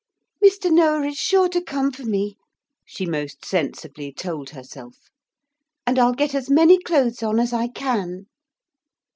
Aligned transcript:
'Mr. 0.43 0.71
Noah 0.71 1.03
is 1.05 1.17
sure 1.19 1.47
to 1.49 1.61
come 1.61 1.91
for 1.91 2.05
me,' 2.05 2.35
she 2.83 3.05
most 3.05 3.45
sensibly 3.45 4.11
told 4.11 4.49
herself. 4.49 4.97
'And 5.85 5.99
I'll 5.99 6.15
get 6.15 6.33
as 6.33 6.49
many 6.49 6.79
clothes 6.81 7.21
on 7.21 7.39
as 7.39 7.53
I 7.53 7.67
can.' 7.67 8.25